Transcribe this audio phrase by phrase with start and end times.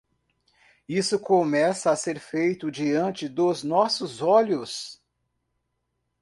[0.89, 4.99] Isso começa a ser feito diante dos nossos olhos.